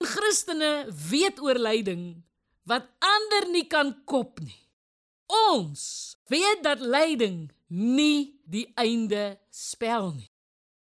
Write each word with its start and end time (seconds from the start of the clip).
Christene 0.00 0.88
weet 1.10 1.40
oor 1.44 1.58
lyding 1.60 2.22
wat 2.68 2.88
ander 3.04 3.50
nie 3.52 3.66
kan 3.68 3.92
kop 4.08 4.40
nie. 4.40 4.56
Ons 5.52 6.16
weet 6.32 6.62
dat 6.64 6.80
lyding 6.80 7.50
nie 7.68 8.40
die 8.48 8.66
einde 8.80 9.38
spel 9.52 10.12
nie. 10.14 10.30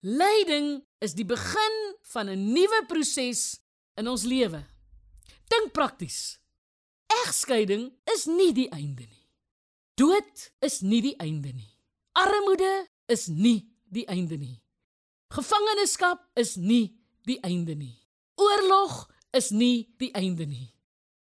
Lyding 0.06 0.82
is 1.02 1.16
die 1.18 1.26
begin 1.26 1.76
van 2.14 2.30
'n 2.30 2.54
nuwe 2.54 2.86
proses 2.88 3.60
in 3.98 4.08
ons 4.08 4.24
lewe. 4.24 4.66
Dink 5.50 5.72
prakties. 5.74 6.40
Egskeiding 7.26 7.94
is 8.14 8.26
nie 8.26 8.54
die 8.54 8.70
einde 8.70 9.06
nie. 9.06 9.28
Dood 9.96 10.52
is 10.60 10.82
nie 10.82 11.02
die 11.02 11.16
einde 11.20 11.54
nie. 11.54 11.78
Armoede 12.14 12.88
is 13.08 13.28
nie 13.28 13.72
die 13.90 14.08
einde 14.08 14.38
nie. 14.38 14.62
Gevangenskap 15.30 16.30
is 16.36 16.56
nie 16.56 16.98
die 17.24 17.40
einde 17.44 17.76
nie. 17.76 18.05
Oorlog 18.36 19.06
is 19.32 19.50
nie 19.50 19.94
die 19.98 20.12
einde 20.14 20.46
nie. 20.46 20.70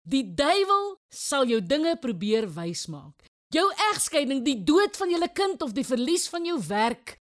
Die 0.04 0.24
duiwel 0.36 0.98
sal 1.08 1.48
jou 1.48 1.60
dinge 1.64 1.96
probeer 1.96 2.46
wysmaak. 2.52 3.24
Jou 3.54 3.64
egskeiding, 3.92 4.42
die 4.44 4.58
dood 4.66 4.96
van 4.98 5.10
jou 5.10 5.28
kind 5.32 5.62
of 5.62 5.72
die 5.72 5.86
verlies 5.86 6.26
van 6.28 6.44
jou 6.44 6.58
werk, 6.68 7.20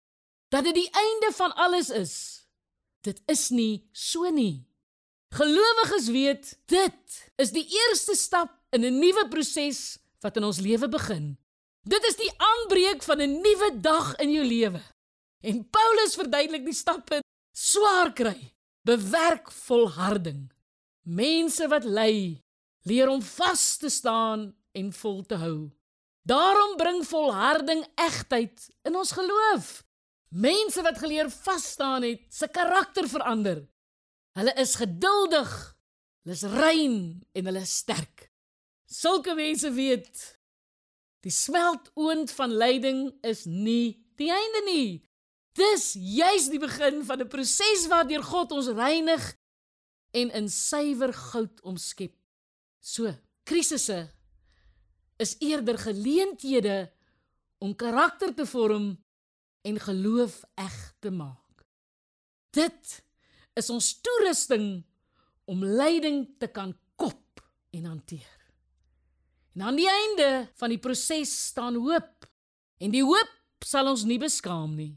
dat 0.49 0.65
dit 0.65 0.75
die 0.75 0.91
einde 0.91 1.33
van 1.37 1.55
alles 1.55 1.91
is. 1.91 2.15
Dit 3.03 3.21
is 3.27 3.51
nie 3.51 3.89
so 3.93 4.31
nie. 4.31 4.67
Gelowiges 5.35 6.09
weet, 6.11 6.55
dit 6.67 7.19
is 7.39 7.53
die 7.55 7.67
eerste 7.67 8.17
stap 8.19 8.51
in 8.75 8.85
'n 8.85 8.99
nuwe 8.99 9.29
proses 9.29 9.99
wat 10.21 10.37
in 10.37 10.45
ons 10.45 10.59
lewe 10.59 10.89
begin. 10.89 11.39
Dit 11.83 12.05
is 12.05 12.17
die 12.17 12.33
aanbreek 12.37 13.03
van 13.03 13.21
'n 13.21 13.41
nuwe 13.41 13.81
dag 13.81 14.17
in 14.17 14.33
jou 14.33 14.45
lewe. 14.45 14.83
En 15.41 15.71
Paulus 15.71 16.15
verduidelik 16.15 16.65
die 16.65 16.75
stappe: 16.75 17.23
swaar 17.53 18.13
kry, 18.13 18.53
bewerk 18.83 19.51
volharding. 19.53 20.49
Mense 21.03 21.69
wat 21.69 21.85
ly, 21.85 22.43
leer 22.83 23.09
om 23.09 23.23
vas 23.23 23.77
te 23.77 23.89
staan 23.89 24.51
en 24.73 24.93
vol 24.93 25.23
te 25.27 25.35
hou. 25.41 25.71
Daarom 26.23 26.77
bring 26.77 27.05
volharding 27.07 27.87
egtheid 27.95 28.69
in 28.83 28.97
ons 28.97 29.13
geloof. 29.13 29.81
Mense 30.29 30.83
wat 30.83 30.99
geleer 30.99 31.31
vas 31.31 31.65
staan 31.73 32.03
het, 32.03 32.27
se 32.29 32.49
karakter 32.49 33.09
verander. 33.09 33.65
Hulle 34.39 34.53
is 34.63 34.77
geduldig, 34.79 35.51
hulle 36.23 36.37
is 36.37 36.43
rein 36.43 36.99
en 37.33 37.49
hulle 37.51 37.65
is 37.67 37.77
sterk. 37.83 38.29
Sulke 38.87 39.35
mense 39.35 39.73
weet 39.75 40.21
die 41.25 41.33
smeltoond 41.35 42.31
van 42.33 42.55
lyding 42.57 43.01
is 43.27 43.45
nie 43.45 43.99
die 44.21 44.31
einde 44.33 44.63
nie. 44.67 45.10
Dis 45.59 45.93
juis 45.99 46.49
die 46.51 46.61
begin 46.63 47.03
van 47.05 47.21
'n 47.21 47.29
proses 47.29 47.87
waardeur 47.91 48.23
God 48.23 48.53
ons 48.53 48.69
reinig 48.69 49.37
en 50.11 50.31
in 50.31 50.49
suiwer 50.49 51.13
goud 51.13 51.61
omskep. 51.63 52.15
So, 52.81 53.15
krisisse 53.45 54.09
is 55.19 55.37
eerder 55.39 55.79
geleenthede 55.79 56.93
om 57.59 57.75
karakter 57.77 58.35
te 58.35 58.47
vorm 58.47 59.05
en 59.63 59.81
geloof 59.81 60.43
eg 60.55 60.95
te 60.99 61.11
maak. 61.11 61.65
Dit 62.51 63.03
is 63.55 63.71
ons 63.71 64.01
toerusting 64.01 64.83
om 65.45 65.65
lyding 65.65 66.25
te 66.39 66.49
kan 66.49 66.73
kop 66.97 67.43
en 67.71 67.85
hanteer. 67.85 68.39
En 69.55 69.63
aan 69.63 69.77
die 69.77 69.91
einde 69.91 70.49
van 70.55 70.73
die 70.73 70.79
proses 70.79 71.33
staan 71.51 71.75
hoop. 71.75 72.27
En 72.81 72.91
die 72.95 73.05
hoop 73.05 73.65
sal 73.67 73.91
ons 73.91 74.07
nie 74.09 74.19
beskaam 74.19 74.75
nie. 74.79 74.95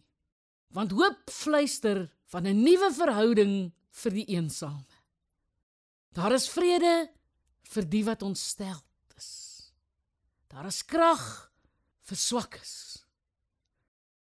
Want 0.74 0.92
hoop 0.92 1.30
fluister 1.30 2.08
van 2.34 2.48
'n 2.48 2.64
nuwe 2.64 2.90
verhouding 2.94 3.74
vir 4.02 4.12
die 4.12 4.26
eensame. 4.26 4.86
Daar 6.14 6.34
is 6.34 6.50
vrede 6.50 7.10
vir 7.74 7.86
die 7.90 8.04
wat 8.06 8.22
ontstel 8.22 8.82
is. 9.18 9.72
Daar 10.48 10.66
is 10.66 10.84
krag 10.86 11.52
vir 12.02 12.18
swakkes. 12.18 12.74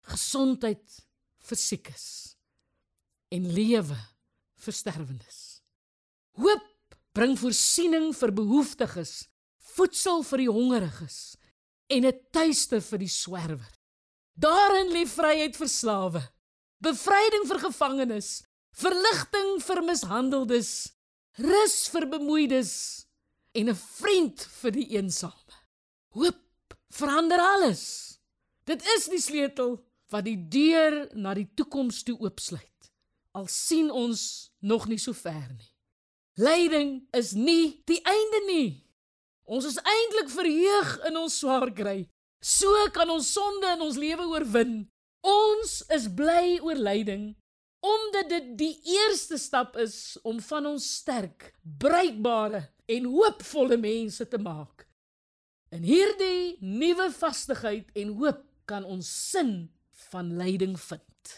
Gesondheid 0.03 1.03
vir 1.39 1.59
siekes 1.59 2.37
en 3.31 3.53
lewe 3.53 3.99
vir 4.63 4.73
sterwendes. 4.73 5.63
Hoop 6.39 6.97
bring 7.13 7.35
voorsiening 7.39 8.13
vir 8.17 8.33
behoeftiges, 8.33 9.27
voedsel 9.75 10.23
vir 10.23 10.39
die 10.45 10.51
hongeriges 10.51 11.37
en 11.89 12.07
'n 12.07 12.21
tuiste 12.33 12.81
vir 12.81 12.99
die 12.99 13.09
swerwer. 13.09 13.82
Daarin 14.35 14.93
lê 14.93 15.05
vryheid 15.07 15.57
vir 15.57 15.69
slawe, 15.69 16.23
bevryding 16.81 17.45
vir 17.51 17.61
gevangenes, 17.67 18.31
verligting 18.73 19.59
vir 19.61 19.83
mishandeldes, 19.85 20.73
rus 21.39 21.77
vir 21.93 22.07
bemoeides 22.09 22.73
en 23.53 23.69
'n 23.69 23.75
vriend 23.75 24.41
vir 24.61 24.73
die 24.73 24.89
eensame. 24.97 25.57
Hoop 26.17 26.41
verander 26.91 27.41
alles. 27.41 28.19
Dit 28.65 28.83
is 28.97 29.09
die 29.09 29.21
sleutel 29.21 29.85
wat 30.09 30.25
die 30.25 30.49
deur 30.49 31.09
na 31.15 31.35
die 31.35 31.49
toekoms 31.55 32.03
toe 32.03 32.17
oopsluit. 32.19 32.93
Al 33.33 33.47
sien 33.49 33.91
ons 33.91 34.53
nog 34.61 34.87
nie 34.89 34.99
so 34.99 35.13
ver 35.13 35.49
nie. 35.57 35.73
Lyding 36.37 37.09
is 37.13 37.33
nie 37.33 37.83
die 37.85 38.01
einde 38.05 38.41
nie. 38.47 38.89
Ons 39.45 39.65
is 39.65 39.79
eintlik 39.79 40.31
verheug 40.31 40.99
in 41.09 41.17
ons 41.17 41.39
swaar 41.39 41.73
kry. 41.73 42.09
So 42.43 42.75
kan 42.91 43.11
ons 43.15 43.31
sonde 43.31 43.71
in 43.77 43.85
ons 43.87 43.99
lewe 44.03 44.27
oorwin. 44.27 44.83
Ons 45.23 45.79
is 45.95 46.09
bly 46.11 46.59
oor 46.61 46.79
lyding 46.79 47.33
omdat 47.83 48.29
dit 48.31 48.51
die 48.61 48.75
eerste 48.95 49.35
stap 49.43 49.75
is 49.83 50.15
om 50.23 50.37
van 50.47 50.69
ons 50.71 50.85
sterk, 51.01 51.49
bruikbare 51.83 52.61
en 52.87 53.09
hoopvolle 53.11 53.75
mense 53.83 54.23
te 54.31 54.39
maak. 54.39 54.85
In 55.75 55.83
hierdie 55.83 56.61
nuwe 56.63 57.09
vastigheid 57.11 57.91
en 57.99 58.15
hoop 58.21 58.45
kan 58.71 58.87
ons 58.87 59.09
sin 59.33 59.73
van 60.13 60.31
lyding 60.39 60.77
vind. 60.79 61.35